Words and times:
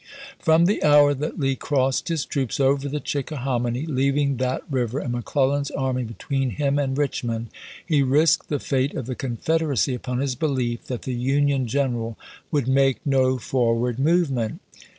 From 0.39 0.65
the 0.65 0.81
hour 0.81 1.13
that 1.13 1.39
Lee 1.39 1.55
crossed 1.55 2.07
his 2.07 2.25
troops 2.25 2.59
over 2.59 2.89
the 2.89 2.99
Chicka 2.99 3.35
hominy, 3.37 3.85
leaving 3.85 4.37
that 4.37 4.63
river 4.67 4.97
and 4.97 5.13
McCIellan's 5.13 5.69
army 5.69 6.01
between 6.01 6.49
him 6.57 6.79
and 6.79 6.97
Richmond, 6.97 7.49
he 7.85 8.01
risked 8.01 8.49
the 8.49 8.57
fate 8.57 8.95
of 8.95 9.05
the 9.05 9.13
Confederacy 9.13 9.93
upon 9.93 10.17
his 10.17 10.33
belief 10.33 10.87
that 10.87 11.03
the 11.03 11.13
Union 11.13 11.67
gen 11.67 11.93
eral 11.93 12.15
would 12.49 12.67
make 12.67 12.97
no 13.05 13.37
forward 13.37 13.99
movement. 13.99 14.59